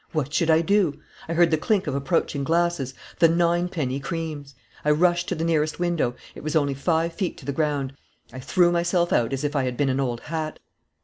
[0.13, 0.99] What should I do?
[1.29, 4.55] I heard the clink of approaching glasses the ninepenny creams.
[4.83, 6.15] I rushed to the nearest window.
[6.33, 7.93] It was only five feet to the ground.
[8.33, 10.57] I threw myself out as if I had been an old hat.